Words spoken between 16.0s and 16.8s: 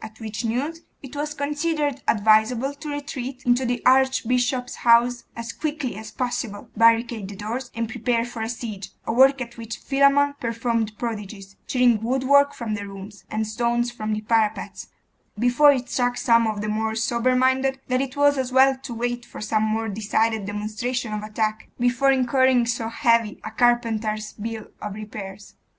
some of the